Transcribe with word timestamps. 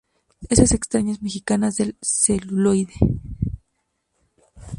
Esas 0.49 0.71
extrañas 0.71 1.21
mexicanas 1.21 1.75
del 1.75 1.95
celuloide. 2.01 2.95